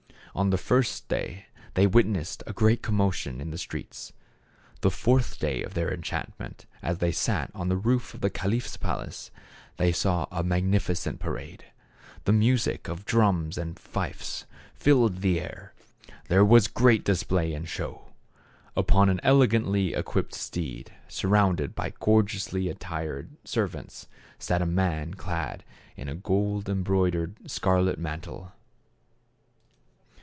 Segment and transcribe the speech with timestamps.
[0.33, 4.13] On the first day they witnessed a great commotion in the streets.
[4.79, 8.29] The fourth day of their enchant ment, as they sat on the roof of the
[8.29, 9.29] caliph's palace,
[9.75, 11.65] they saw a magnificent parade.
[12.23, 15.73] The music of drums and fifes filled the air;
[16.29, 18.13] there was great display and show.
[18.77, 23.49] Upon an elegantly equipped steed, surrounded by gorgeously attired 96 THE CAB AVAN.
[23.81, 24.07] servants
[24.39, 25.65] sat a man clad
[25.97, 28.53] in a gold embroidered, scarlet mantle.